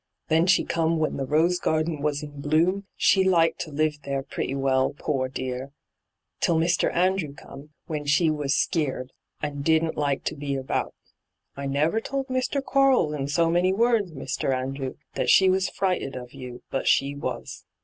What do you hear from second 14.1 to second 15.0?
Mr. Andrew,